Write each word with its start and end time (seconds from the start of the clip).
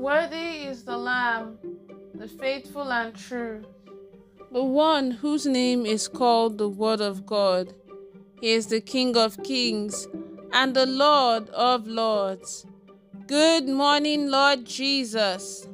Worthy 0.00 0.64
is 0.64 0.84
the 0.84 0.96
Lamb, 0.96 1.58
the 2.14 2.26
faithful 2.26 2.90
and 2.90 3.14
true, 3.14 3.62
the 4.50 4.64
one 4.64 5.10
whose 5.10 5.44
name 5.44 5.84
is 5.84 6.08
called 6.08 6.56
the 6.56 6.70
Word 6.70 7.02
of 7.02 7.26
God. 7.26 7.74
He 8.40 8.52
is 8.52 8.68
the 8.68 8.80
King 8.80 9.14
of 9.14 9.42
kings 9.42 10.08
and 10.54 10.72
the 10.72 10.86
Lord 10.86 11.50
of 11.50 11.86
lords. 11.86 12.64
Good 13.26 13.68
morning, 13.68 14.30
Lord 14.30 14.64
Jesus. 14.64 15.68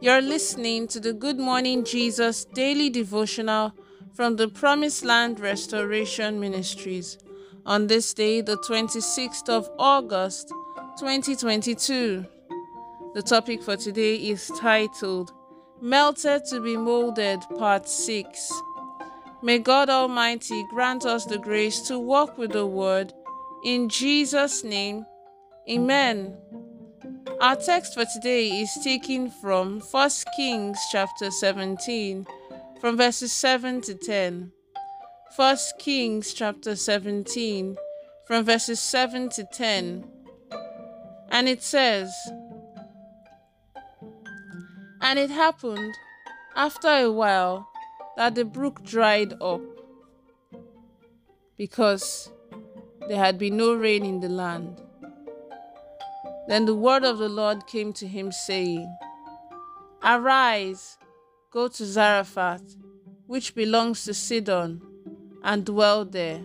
You're 0.00 0.20
listening 0.20 0.88
to 0.88 0.98
the 0.98 1.12
Good 1.12 1.38
Morning 1.38 1.84
Jesus 1.84 2.44
daily 2.44 2.90
devotional 2.90 3.72
from 4.14 4.34
the 4.34 4.48
Promised 4.48 5.04
Land 5.04 5.38
Restoration 5.38 6.40
Ministries 6.40 7.18
on 7.64 7.86
this 7.86 8.12
day, 8.14 8.40
the 8.40 8.56
26th 8.56 9.48
of 9.48 9.70
August, 9.78 10.48
2022. 10.98 12.26
The 13.18 13.24
topic 13.24 13.64
for 13.64 13.76
today 13.76 14.14
is 14.14 14.46
titled 14.60 15.32
Melted 15.80 16.44
to 16.50 16.60
be 16.60 16.76
Molded, 16.76 17.40
Part 17.58 17.88
6. 17.88 18.52
May 19.42 19.58
God 19.58 19.90
Almighty 19.90 20.64
grant 20.70 21.04
us 21.04 21.24
the 21.24 21.36
grace 21.36 21.80
to 21.88 21.98
walk 21.98 22.38
with 22.38 22.52
the 22.52 22.64
Word. 22.64 23.12
In 23.64 23.88
Jesus' 23.88 24.62
name, 24.62 25.04
Amen. 25.68 26.36
Our 27.40 27.56
text 27.56 27.94
for 27.94 28.04
today 28.04 28.50
is 28.50 28.72
taken 28.84 29.32
from 29.32 29.80
1 29.80 30.10
Kings 30.36 30.78
chapter 30.92 31.32
17, 31.32 32.24
from 32.80 32.96
verses 32.96 33.32
7 33.32 33.80
to 33.80 33.96
10. 33.96 34.52
1 35.34 35.56
Kings 35.80 36.32
chapter 36.32 36.76
17, 36.76 37.76
from 38.28 38.44
verses 38.44 38.78
7 38.78 39.28
to 39.30 39.42
10. 39.42 40.08
And 41.30 41.48
it 41.48 41.64
says, 41.64 42.12
And 45.00 45.18
it 45.18 45.30
happened 45.30 45.94
after 46.56 46.88
a 46.88 47.10
while 47.10 47.68
that 48.16 48.34
the 48.34 48.44
brook 48.44 48.82
dried 48.84 49.34
up, 49.40 49.60
because 51.56 52.30
there 53.08 53.18
had 53.18 53.38
been 53.38 53.56
no 53.56 53.74
rain 53.74 54.04
in 54.04 54.20
the 54.20 54.28
land. 54.28 54.82
Then 56.48 56.64
the 56.64 56.74
word 56.74 57.04
of 57.04 57.18
the 57.18 57.28
Lord 57.28 57.66
came 57.66 57.92
to 57.94 58.06
him, 58.06 58.32
saying, 58.32 58.92
Arise, 60.02 60.98
go 61.50 61.68
to 61.68 61.84
Zarephath, 61.84 62.76
which 63.26 63.54
belongs 63.54 64.04
to 64.04 64.14
Sidon, 64.14 64.80
and 65.42 65.64
dwell 65.64 66.04
there. 66.04 66.40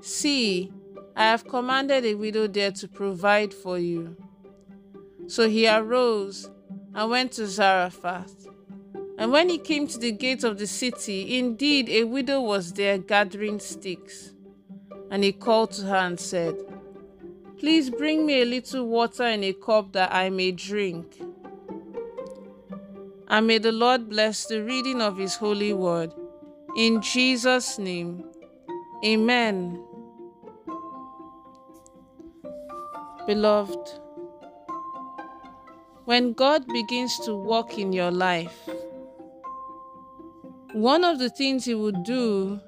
See, 0.00 0.72
I 1.14 1.24
have 1.24 1.46
commanded 1.46 2.04
a 2.04 2.14
widow 2.14 2.46
there 2.46 2.72
to 2.72 2.88
provide 2.88 3.52
for 3.52 3.78
you. 3.78 4.16
So 5.26 5.48
he 5.48 5.68
arose 5.68 6.50
and 6.94 7.10
went 7.10 7.32
to 7.32 7.46
Zarephath. 7.46 8.48
And 9.18 9.30
when 9.30 9.48
he 9.48 9.58
came 9.58 9.86
to 9.86 9.98
the 9.98 10.12
gate 10.12 10.44
of 10.44 10.58
the 10.58 10.66
city, 10.66 11.38
indeed 11.38 11.88
a 11.88 12.04
widow 12.04 12.40
was 12.40 12.72
there 12.72 12.98
gathering 12.98 13.60
sticks. 13.60 14.32
And 15.10 15.22
he 15.22 15.32
called 15.32 15.72
to 15.72 15.86
her 15.86 15.96
and 15.96 16.18
said, 16.18 16.56
Please 17.58 17.90
bring 17.90 18.26
me 18.26 18.42
a 18.42 18.44
little 18.44 18.86
water 18.86 19.24
in 19.24 19.44
a 19.44 19.52
cup 19.52 19.92
that 19.92 20.12
I 20.12 20.30
may 20.30 20.50
drink. 20.52 21.22
And 23.28 23.46
may 23.46 23.58
the 23.58 23.72
Lord 23.72 24.08
bless 24.08 24.46
the 24.46 24.62
reading 24.62 25.00
of 25.00 25.16
his 25.16 25.36
holy 25.36 25.72
word. 25.72 26.12
In 26.76 27.00
Jesus' 27.00 27.78
name, 27.78 28.24
amen. 29.04 29.84
Beloved, 33.26 34.01
when 36.04 36.32
God 36.32 36.66
begins 36.66 37.18
to 37.20 37.36
work 37.36 37.78
in 37.78 37.92
your 37.92 38.10
life, 38.10 38.68
one 40.72 41.04
of 41.04 41.18
the 41.18 41.30
things 41.30 41.64
He 41.64 41.74
will 41.74 41.92
do 42.02 42.60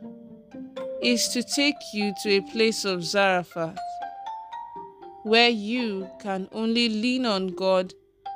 is 1.02 1.28
to 1.28 1.42
take 1.42 1.74
you 1.92 2.12
to 2.22 2.30
a 2.30 2.40
place 2.40 2.84
of 2.84 3.04
Zarephath 3.04 3.78
where 5.24 5.48
you 5.48 6.08
can 6.20 6.48
only 6.52 6.88
lean 6.88 7.26
on 7.26 7.48
God 7.48 7.92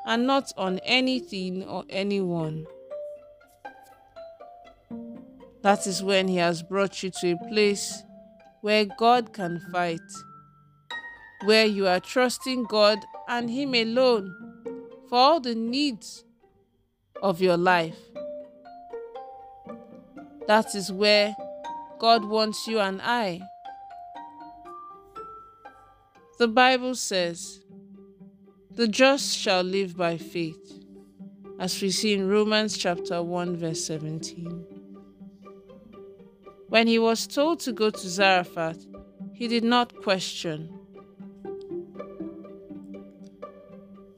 and 0.06 0.26
not 0.26 0.52
on 0.56 0.78
anything 0.80 1.62
or 1.64 1.84
anyone. 1.90 2.66
That 5.62 5.86
is 5.86 6.02
when 6.02 6.28
He 6.28 6.36
has 6.36 6.62
brought 6.62 7.02
you 7.02 7.10
to 7.20 7.32
a 7.32 7.48
place 7.48 8.02
where 8.62 8.86
God 8.98 9.32
can 9.32 9.60
fight, 9.70 10.00
where 11.44 11.66
you 11.66 11.86
are 11.86 12.00
trusting 12.00 12.64
God 12.64 12.98
and 13.28 13.50
Him 13.50 13.74
alone 13.74 14.47
for 15.08 15.18
all 15.18 15.40
the 15.40 15.54
needs 15.54 16.24
of 17.22 17.40
your 17.40 17.56
life. 17.56 17.98
That 20.46 20.74
is 20.74 20.92
where 20.92 21.34
God 21.98 22.24
wants 22.24 22.66
you 22.66 22.80
and 22.80 23.00
I 23.02 23.40
the 26.38 26.46
Bible 26.46 26.94
says, 26.94 27.64
The 28.70 28.86
just 28.86 29.36
shall 29.36 29.64
live 29.64 29.96
by 29.96 30.16
faith, 30.16 30.84
as 31.58 31.82
we 31.82 31.90
see 31.90 32.14
in 32.14 32.28
Romans 32.28 32.78
chapter 32.78 33.20
1, 33.20 33.56
verse 33.56 33.84
17. 33.84 34.64
When 36.68 36.86
he 36.86 37.00
was 37.00 37.26
told 37.26 37.58
to 37.60 37.72
go 37.72 37.90
to 37.90 38.08
Zarephath, 38.08 38.86
he 39.32 39.48
did 39.48 39.64
not 39.64 40.00
question. 40.00 40.77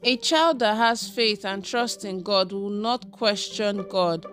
A 0.03 0.16
child 0.16 0.61
that 0.61 0.77
has 0.78 1.11
faith 1.11 1.44
and 1.44 1.62
trust 1.62 2.06
in 2.06 2.22
God 2.22 2.53
will 2.53 2.71
not 2.71 3.12
question 3.12 3.84
God, 3.91 4.25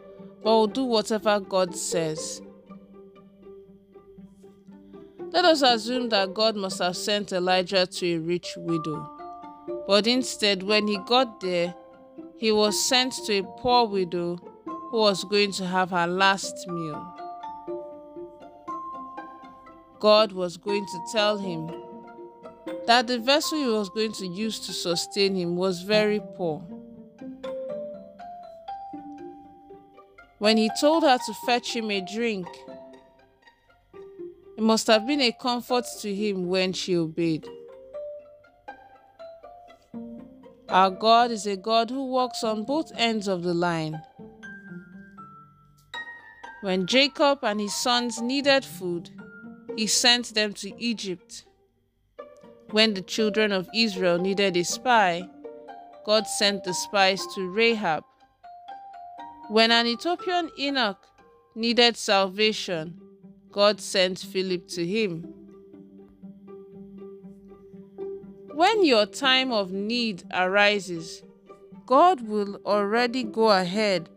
but 0.42 0.52
will 0.52 0.68
do 0.68 0.86
whatever 0.86 1.42
God 1.42 1.76
says. 1.76 2.42
Let 5.32 5.44
us 5.44 5.62
assume 5.62 6.08
that 6.10 6.34
God 6.34 6.56
must 6.56 6.80
have 6.80 6.96
sent 6.96 7.34
Elijah 7.34 7.86
to 7.86 8.16
a 8.16 8.18
rich 8.18 8.54
widow. 8.56 9.12
But 9.86 10.08
instead, 10.08 10.64
when 10.64 10.88
he 10.88 11.00
got 11.00 11.42
there, 11.42 11.76
he 12.38 12.54
was 12.54 12.82
sent 12.82 13.14
to 13.26 13.40
a 13.40 13.44
poor 13.44 13.88
widow 13.88 14.38
who 14.66 14.98
was 14.98 15.26
going 15.26 15.52
to 15.54 15.66
have 15.66 15.90
her 15.90 16.08
last 16.08 16.66
meal. 16.70 17.14
God 20.00 20.32
was 20.32 20.56
going 20.56 20.86
to 20.86 21.00
tell 21.12 21.38
him 21.38 21.70
that 22.86 23.08
the 23.08 23.20
vessel 23.20 23.58
he 23.58 23.68
was 23.68 23.90
going 23.90 24.14
to 24.14 24.28
use 24.28 24.60
to 24.62 24.74
sustain 24.74 25.36
him 25.36 25.56
was 25.56 25.82
very 25.82 26.22
poor. 26.36 26.64
When 30.40 30.58
he 30.58 30.70
told 30.80 31.04
her 31.04 31.18
to 31.18 31.34
fetch 31.46 31.76
him 31.76 31.90
a 31.90 32.02
drink, 32.02 32.48
it 34.58 34.64
must 34.64 34.88
have 34.88 35.08
been 35.08 35.22
a 35.22 35.32
comfort 35.32 35.86
to 36.02 36.14
him 36.14 36.48
when 36.48 36.74
she 36.74 36.96
obeyed. 36.96 37.48
Our 40.70 40.92
God 40.92 41.32
is 41.32 41.48
a 41.48 41.56
God 41.56 41.90
who 41.90 42.06
walks 42.06 42.44
on 42.44 42.66
both 42.66 42.92
ends 42.96 43.28
of 43.28 43.44
the 43.44 43.54
line. 43.54 44.02
When 46.62 46.86
Jacob 46.86 47.40
and 47.44 47.60
his 47.60 47.74
sons 47.74 48.22
needed 48.22 48.66
food, 48.66 49.10
he 49.76 49.88
sent 49.88 50.34
them 50.36 50.54
to 50.54 50.72
Egypt. 50.82 51.47
When 52.72 52.94
the 52.94 53.02
children 53.02 53.54
of 53.54 53.70
Israel 53.74 54.18
needed 54.18 54.58
a 54.58 54.64
spy, 54.64 55.30
God 56.06 56.28
sent 56.28 56.66
the 56.66 56.74
spies 56.74 57.26
to 57.36 57.50
Rahab. 57.50 58.04
When 59.50 59.72
an 59.72 59.88
Ethiopian 59.88 60.50
eunuch 60.58 60.98
needed 61.56 61.96
salvation, 61.96 63.00
God 63.52 63.80
sent 63.80 64.20
Philip 64.20 64.68
to 64.70 64.86
him. 64.86 65.34
When 68.54 68.84
your 68.84 69.06
time 69.06 69.54
of 69.54 69.72
need 69.72 70.24
arises, 70.34 71.24
God 71.86 72.28
will 72.28 72.60
already 72.66 73.24
go 73.24 73.50
ahead 73.52 74.10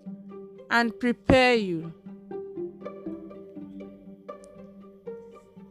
and 0.70 0.98
prepare 0.98 1.54
you. 1.54 1.92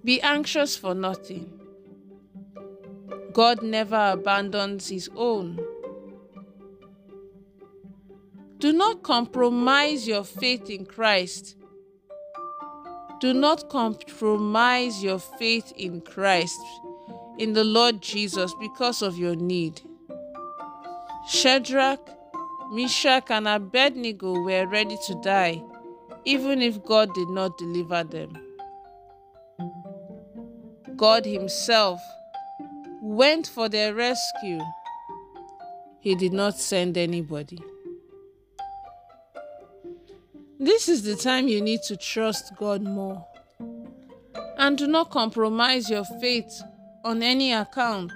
Be 0.04 0.22
anxious 0.22 0.78
for 0.78 0.94
nothing. 0.96 1.59
God 3.34 3.62
never 3.62 4.12
abandons 4.12 4.90
his 4.90 5.10
own. 5.16 5.60
Do 8.58 8.74
not 8.74 9.04
compromise 9.04 10.08
your 10.08 10.24
faith 10.24 10.70
in 10.70 10.86
Christ 10.86 11.56
do 13.20 13.34
not 13.34 13.68
compromise 13.68 15.04
your 15.04 15.20
faith 15.20 15.74
in 15.76 16.00
Christ, 16.00 16.62
in 17.38 17.52
the 17.52 17.66
Lord 17.66 18.02
Jesus, 18.02 18.54
because 18.62 19.02
of 19.02 19.18
your 19.18 19.36
need. 19.36 19.82
Shadrach, 21.28 22.00
Meshach, 22.72 23.30
and 23.30 23.46
Abednego 23.46 24.42
were 24.42 24.66
ready 24.68 24.98
to 25.08 25.16
die, 25.22 25.62
even 26.24 26.62
if 26.62 26.82
God 26.86 27.14
did 27.14 27.28
not 27.28 27.58
deliver 27.58 28.06
them. 28.06 28.38
God 30.96 31.26
Himself 31.26 32.00
went 33.02 33.48
for 33.48 33.70
their 33.70 33.94
rescue. 33.94 34.62
he 36.02 36.16
did 36.16 36.32
not 36.32 36.58
send 36.58 36.98
anybody. 36.98 37.60
This 40.58 40.88
is 40.90 41.04
the 41.04 41.16
time 41.16 41.48
you 41.48 41.62
need 41.62 41.82
to 41.84 41.98
trust 41.98 42.56
God 42.58 42.82
more. 42.82 43.26
And 44.58 44.78
do 44.78 44.88
not 44.88 45.10
compromise 45.10 45.90
your 45.90 46.06
faith 46.22 46.62
on 47.04 47.24
any 47.24 47.54
account. 47.54 48.12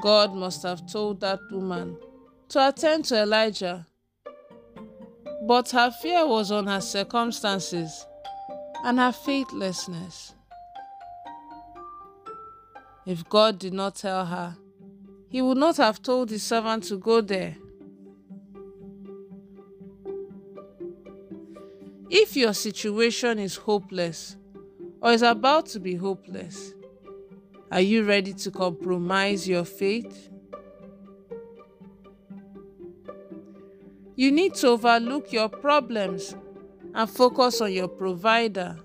God 0.00 0.34
must 0.34 0.62
have 0.62 0.90
told 0.90 1.20
that 1.20 1.40
woman 1.50 1.96
to 2.50 2.68
attend 2.68 3.04
to 3.06 3.22
Elijah. 3.22 3.86
But 5.46 5.70
her 5.70 5.90
fear 5.90 6.26
was 6.26 6.50
on 6.50 6.66
her 6.66 6.80
circumstances 6.80 8.06
and 8.84 8.98
her 8.98 9.12
faithlessness. 9.12 10.34
If 13.06 13.28
God 13.28 13.58
did 13.58 13.72
not 13.72 13.96
tell 13.96 14.26
her, 14.26 14.56
he 15.28 15.40
would 15.40 15.58
not 15.58 15.76
have 15.78 16.02
told 16.02 16.30
his 16.30 16.42
servant 16.42 16.84
to 16.84 16.96
go 16.96 17.20
there. 17.20 17.56
If 22.10 22.36
your 22.36 22.52
situation 22.52 23.38
is 23.38 23.56
hopeless 23.56 24.36
or 25.00 25.12
is 25.12 25.22
about 25.22 25.66
to 25.66 25.80
be 25.80 25.94
hopeless, 25.94 26.74
are 27.70 27.80
you 27.80 28.04
ready 28.04 28.32
to 28.34 28.50
compromise 28.50 29.48
your 29.48 29.64
faith? 29.64 30.28
You 34.16 34.32
need 34.32 34.54
to 34.56 34.68
overlook 34.68 35.32
your 35.32 35.48
problems 35.48 36.34
and 36.94 37.08
focus 37.08 37.60
on 37.60 37.72
your 37.72 37.88
provider. 37.88 38.76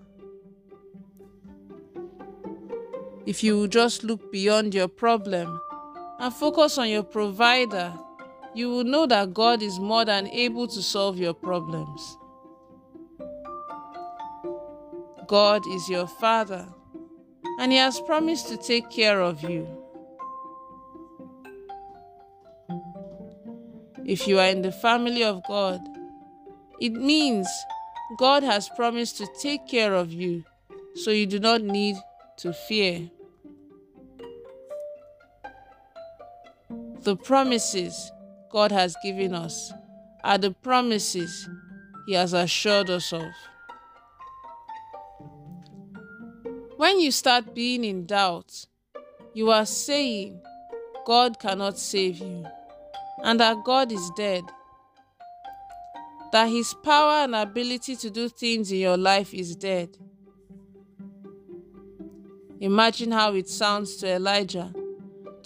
If 3.26 3.44
you 3.44 3.68
just 3.68 4.04
look 4.04 4.32
beyond 4.32 4.76
your 4.76 4.88
problem 4.88 5.60
and 6.20 6.32
focus 6.32 6.78
on 6.78 6.90
your 6.90 7.02
provider, 7.02 7.92
you 8.54 8.70
will 8.70 8.84
know 8.84 9.08
that 9.08 9.34
God 9.34 9.64
is 9.64 9.80
more 9.80 10.06
than 10.06 10.28
able 10.28 10.68
to 10.68 10.82
solve 10.82 11.18
your 11.18 11.34
problems. 11.34 12.18
God 15.28 15.64
is 15.68 15.90
your 15.90 16.06
Father, 16.06 16.68
and 17.60 17.72
He 17.72 17.80
has 17.80 18.00
promised 18.02 18.48
to 18.50 18.58
take 18.58 18.92
care 18.92 19.22
of 19.22 19.42
you. 19.42 19.68
If 24.06 24.28
you 24.28 24.40
are 24.40 24.48
in 24.50 24.62
the 24.62 24.72
family 24.72 25.24
of 25.24 25.42
God, 25.48 25.82
it 26.80 26.94
means 26.94 27.48
God 28.20 28.44
has 28.44 28.70
promised 28.70 29.18
to 29.18 29.28
take 29.42 29.68
care 29.68 29.96
of 29.96 30.14
you, 30.14 30.46
so 30.94 31.10
you 31.10 31.26
do 31.26 31.40
not 31.40 31.64
need 31.64 31.96
to 32.38 32.54
fear. 32.54 33.10
The 37.06 37.16
promises 37.16 38.12
God 38.50 38.72
has 38.72 38.96
given 39.04 39.36
us 39.36 39.72
are 40.24 40.40
the 40.40 40.50
promises 40.50 41.48
He 42.08 42.14
has 42.14 42.34
assured 42.34 42.90
us 42.90 43.14
of. 43.14 43.32
When 46.78 47.00
you 47.00 47.12
start 47.12 47.54
being 47.54 47.84
in 47.84 48.08
doubt, 48.08 48.66
you 49.36 49.52
are 49.52 49.68
saying 49.68 50.42
God 51.06 51.38
cannot 51.38 51.78
save 51.78 52.18
you 52.18 52.44
and 53.24 53.40
that 53.40 53.64
God 53.64 53.92
is 53.92 54.10
dead. 54.18 54.44
That 56.32 56.48
His 56.48 56.74
power 56.74 57.24
and 57.26 57.36
ability 57.36 57.98
to 57.98 58.10
do 58.10 58.30
things 58.30 58.72
in 58.72 58.80
your 58.80 58.98
life 58.98 59.32
is 59.32 59.56
dead. 59.56 59.96
Imagine 62.60 63.12
how 63.12 63.36
it 63.36 63.48
sounds 63.48 63.98
to 63.98 64.08
Elijah 64.08 64.74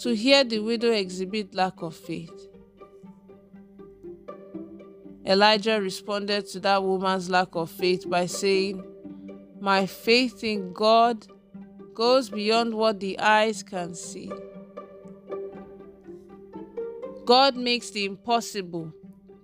to 0.00 0.16
hear 0.16 0.44
the 0.44 0.58
widow 0.58 0.90
exhibit 0.92 1.54
lack 1.54 1.82
of 1.82 1.94
faith. 1.94 2.48
Elijah 5.26 5.78
responded 5.78 6.46
to 6.46 6.58
that 6.60 6.82
woman's 6.82 7.28
lack 7.28 7.48
of 7.52 7.70
faith 7.70 8.08
by 8.08 8.24
saying, 8.24 8.82
My 9.60 9.84
faith 9.84 10.42
in 10.42 10.72
God 10.72 11.26
goes 11.92 12.30
beyond 12.30 12.72
what 12.72 12.98
the 12.98 13.18
eyes 13.18 13.62
can 13.62 13.94
see. 13.94 14.32
God 17.26 17.54
makes 17.56 17.90
the 17.90 18.06
impossible 18.06 18.94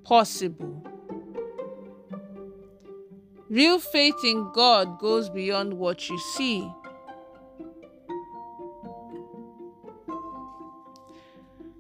possible. 0.05 0.83
Real 3.51 3.79
faith 3.79 4.25
in 4.25 4.51
God 4.55 4.99
goes 4.99 5.29
beyond 5.29 5.75
what 5.75 6.09
you 6.09 6.19
see. 6.19 6.67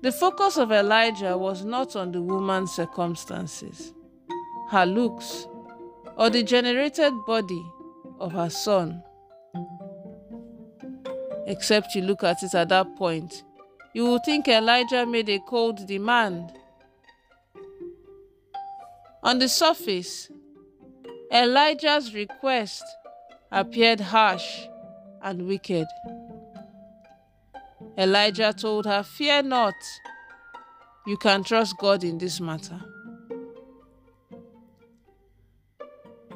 The 0.06 0.12
focus 0.12 0.56
of 0.56 0.70
Elijah 0.70 1.37
was 1.37 1.64
not 1.64 1.97
on 1.97 2.12
the 2.12 2.23
woman's 2.23 2.70
circumstances, 2.70 3.93
her 4.70 4.87
looks, 4.87 5.49
or 6.17 6.31
the 6.31 6.44
generated 6.44 7.12
body 7.26 7.67
of 8.20 8.31
her 8.31 8.49
son. 8.49 9.03
Except 11.49 11.97
you 11.97 12.03
look 12.03 12.23
at 12.23 12.41
it 12.44 12.55
at 12.55 12.69
that 12.69 12.94
point 12.94 13.43
you 13.94 14.05
will 14.05 14.20
think 14.20 14.47
Elijah 14.47 15.05
made 15.05 15.29
a 15.29 15.41
cold 15.41 15.85
demand. 15.88 16.53
On 19.25 19.41
the 19.41 19.49
surface, 19.49 20.31
Elijah's 21.32 22.14
request 22.14 22.85
appeared 23.50 23.99
harsh 23.99 24.69
and 25.20 25.49
wicked. 25.49 25.88
Elijah 27.98 28.52
told 28.52 28.84
her, 28.87 29.02
Fear 29.02 29.43
not, 29.44 29.75
you 31.06 31.16
can 31.16 31.43
trust 31.43 31.76
God 31.78 32.04
in 32.04 32.19
this 32.19 32.40
matter. 32.40 32.81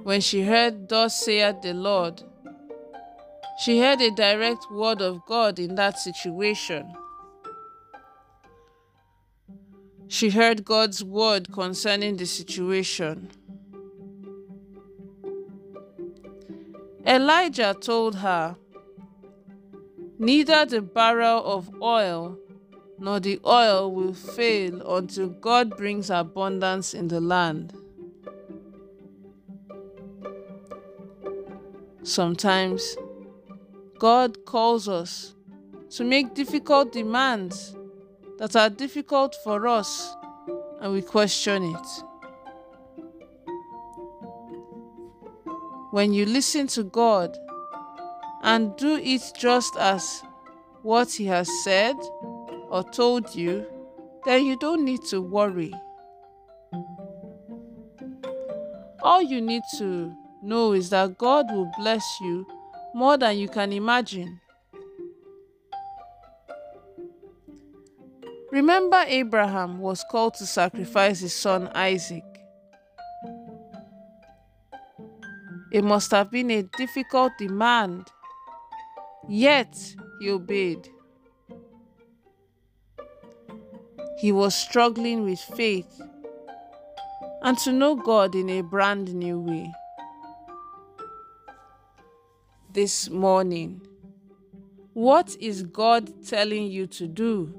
When 0.03 0.21
she 0.21 0.43
heard, 0.43 0.89
Thus 0.89 1.25
saith 1.25 1.61
the 1.61 1.75
Lord, 1.75 2.23
she 3.61 3.79
heard 3.79 4.01
a 4.01 4.11
direct 4.11 4.71
word 4.71 5.03
of 5.03 5.27
God 5.27 5.59
in 5.59 5.75
that 5.75 5.99
situation. 5.99 6.91
She 10.09 10.31
heard 10.31 10.65
God's 10.65 11.05
word 11.05 11.53
concerning 11.53 12.17
the 12.17 12.25
situation. 12.25 13.31
Elijah 17.07 17.77
told 17.79 18.17
her, 18.17 18.57
Neither 20.21 20.67
the 20.67 20.83
barrel 20.83 21.43
of 21.47 21.71
oil 21.81 22.37
nor 22.99 23.21
the 23.21 23.41
oil 23.47 23.91
will 23.91 24.13
fail 24.13 24.99
until 24.99 25.29
God 25.29 25.79
brings 25.79 26.11
abundance 26.11 26.93
in 26.93 27.09
the 27.09 27.23
land. 27.23 27.73
Sometimes 32.03 32.99
God 33.99 34.45
calls 34.45 34.91
us 34.91 35.35
to 35.93 36.05
make 36.05 36.35
difficult 36.35 36.93
demands 36.93 37.75
that 38.37 38.55
are 38.55 38.69
difficult 38.69 39.35
for 39.43 39.67
us 39.67 40.15
and 40.83 40.93
we 40.93 41.01
question 41.01 41.65
it. 41.65 41.87
When 45.93 46.13
you 46.13 46.27
listen 46.27 46.67
to 46.67 46.83
God 46.83 47.39
and 48.43 48.77
do 48.77 48.97
it 48.97 49.23
just 49.39 49.77
as 49.77 50.23
what 50.83 51.13
He 51.13 51.27
has 51.27 51.49
said 51.65 51.97
or 52.69 52.85
told 52.93 53.35
you, 53.35 53.67
then 54.25 54.45
you 54.45 54.59
don't 54.59 54.85
need 54.85 55.03
to 55.11 55.21
worry. 55.21 55.73
All 59.03 59.23
you 59.23 59.41
need 59.41 59.63
to 59.79 60.15
know 60.43 60.73
is 60.73 60.91
that 60.91 61.19
God 61.19 61.47
will 61.51 61.71
bless 61.79 62.05
you 62.21 62.47
more 62.95 63.17
than 63.17 63.39
you 63.39 63.49
can 63.49 63.73
imagine. 63.73 64.41
Remember, 68.51 69.05
Abraham 69.07 69.79
was 69.79 70.05
called 70.11 70.35
to 70.35 70.47
sacrifice 70.47 71.21
his 71.21 71.33
son 71.33 71.69
Isaac. 71.75 72.25
It 75.73 75.85
must 75.85 76.11
have 76.11 76.33
been 76.33 76.51
a 76.51 76.65
difficult 76.77 77.33
demand, 77.39 78.09
yet 79.31 79.95
he 80.19 80.29
obeyed. 80.29 80.89
He 84.19 84.33
was 84.33 84.55
struggling 84.55 85.25
with 85.25 85.39
faith 85.39 86.03
and 87.43 87.57
to 87.59 87.73
know 87.73 87.95
God 87.95 88.35
in 88.35 88.51
a 88.51 88.61
brand 88.61 89.15
new 89.15 89.41
way. 89.41 89.73
This 92.73 93.09
morning, 93.09 93.81
what 94.93 95.37
is 95.41 95.63
God 95.63 96.27
telling 96.27 96.67
you 96.67 96.87
to 96.89 97.07
do? 97.07 97.55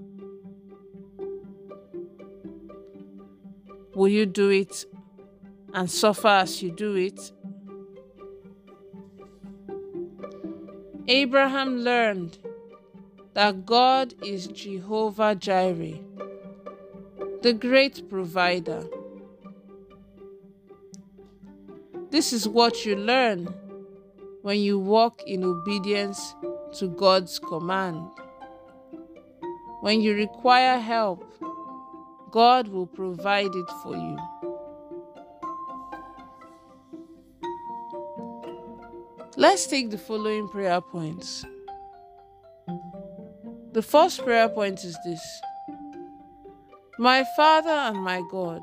Will 3.96 4.10
you 4.10 4.26
do 4.26 4.50
it 4.50 4.86
and 5.74 5.90
suffer 5.90 6.28
as 6.28 6.62
you 6.62 6.72
do 6.72 6.96
it? 6.96 7.32
Abraham 11.14 11.80
learned 11.80 12.38
that 13.34 13.66
God 13.66 14.14
is 14.24 14.48
Jehovah 14.48 15.36
Jireh, 15.36 16.00
the 17.42 17.52
great 17.52 18.10
provider. 18.10 18.86
This 22.12 22.32
is 22.32 22.48
what 22.48 22.86
you 22.86 22.96
learn 22.96 23.54
when 24.42 24.62
you 24.62 24.80
walk 24.80 25.22
in 25.28 25.44
obedience 25.44 26.34
to 26.76 26.88
God's 26.88 27.40
command. 27.40 28.08
When 29.82 30.00
you 30.00 30.16
require 30.16 30.80
help, 30.80 31.26
God 32.32 32.70
will 32.70 32.88
provide 32.88 33.54
it 33.54 33.70
for 33.84 33.98
you. 33.98 34.18
Let's 39.38 39.66
take 39.66 39.90
the 39.90 39.98
following 39.98 40.50
prayer 40.50 40.82
points. 40.82 41.46
The 43.72 43.82
first 43.82 44.24
prayer 44.24 44.50
point 44.50 44.84
is 44.84 44.98
this 45.06 45.22
My 47.00 47.24
Father 47.38 47.70
and 47.70 47.98
my 47.98 48.22
God, 48.30 48.62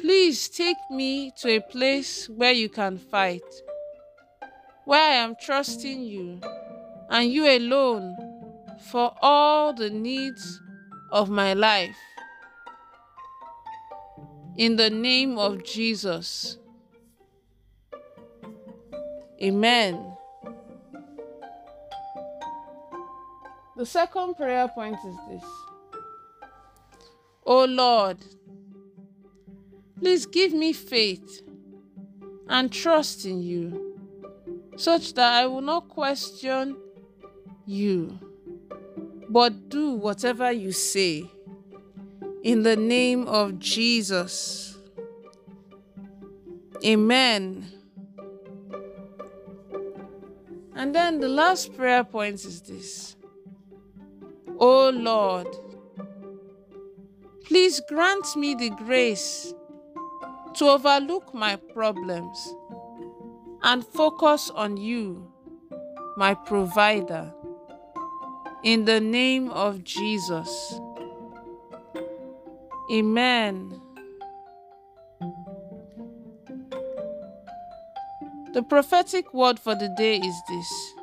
please 0.00 0.48
take 0.48 0.76
me 0.92 1.32
to 1.38 1.56
a 1.56 1.60
place 1.60 2.28
where 2.28 2.52
you 2.52 2.68
can 2.68 2.98
fight, 2.98 3.42
where 4.84 5.02
I 5.02 5.14
am 5.14 5.34
trusting 5.40 6.00
you 6.00 6.40
and 7.10 7.32
you 7.32 7.48
alone 7.48 8.16
for 8.92 9.12
all 9.20 9.72
the 9.72 9.90
needs 9.90 10.60
of 11.10 11.30
my 11.30 11.54
life. 11.54 11.98
In 14.56 14.76
the 14.76 14.90
name 14.90 15.36
of 15.36 15.64
Jesus. 15.64 16.58
Amen. 19.42 20.16
The 23.76 23.86
second 23.86 24.34
prayer 24.34 24.68
point 24.68 24.98
is 25.06 25.16
this 25.30 25.44
Oh 27.46 27.64
Lord, 27.64 28.18
please 29.98 30.26
give 30.26 30.52
me 30.52 30.74
faith 30.74 31.42
and 32.48 32.70
trust 32.70 33.24
in 33.24 33.42
you, 33.42 33.96
such 34.76 35.14
that 35.14 35.32
I 35.32 35.46
will 35.46 35.62
not 35.62 35.88
question 35.88 36.76
you, 37.64 38.18
but 39.28 39.70
do 39.70 39.92
whatever 39.92 40.52
you 40.52 40.72
say. 40.72 41.30
In 42.42 42.62
the 42.62 42.76
name 42.76 43.26
of 43.28 43.58
Jesus. 43.58 44.76
Amen. 46.84 47.79
And 50.74 50.94
then 50.94 51.20
the 51.20 51.28
last 51.28 51.74
prayer 51.76 52.04
point 52.04 52.44
is 52.44 52.62
this 52.62 53.16
oh 54.58 54.90
Lord, 54.90 55.48
please 57.44 57.80
grant 57.88 58.36
me 58.36 58.54
the 58.54 58.70
grace 58.70 59.54
to 60.54 60.66
overlook 60.66 61.32
my 61.34 61.56
problems 61.56 62.54
and 63.62 63.84
focus 63.84 64.50
on 64.50 64.76
you, 64.76 65.32
my 66.16 66.34
provider. 66.34 67.32
In 68.62 68.84
the 68.84 69.00
name 69.00 69.50
of 69.50 69.84
Jesus. 69.84 70.78
Amen. 72.92 73.80
The 78.52 78.62
prophetic 78.62 79.32
word 79.32 79.60
for 79.60 79.76
the 79.76 79.88
day 79.96 80.16
is 80.16 80.34
this 80.48 80.94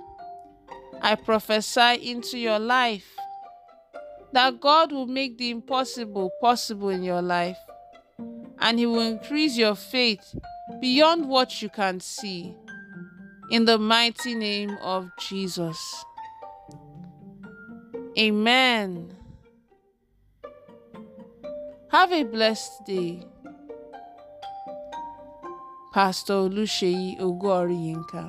I 1.01 1.15
prophesy 1.15 2.09
into 2.11 2.37
your 2.37 2.59
life 2.59 3.15
that 4.33 4.59
God 4.59 4.91
will 4.91 5.07
make 5.07 5.37
the 5.37 5.49
impossible 5.49 6.29
possible 6.41 6.89
in 6.89 7.03
your 7.03 7.21
life 7.21 7.57
and 8.59 8.77
He 8.77 8.85
will 8.85 9.01
increase 9.01 9.55
your 9.55 9.75
faith 9.75 10.35
beyond 10.81 11.27
what 11.29 11.61
you 11.61 11.69
can 11.69 11.99
see. 11.99 12.53
In 13.49 13.63
the 13.63 13.77
mighty 13.77 14.35
name 14.35 14.77
of 14.81 15.09
Jesus. 15.17 16.03
Amen. 18.19 19.15
Have 21.91 22.11
a 22.11 22.23
blessed 22.23 22.85
day. 22.85 23.23
Pastor 25.97 26.35
Oluseyi 26.45 27.17
Ogoriyinka. 27.21 28.23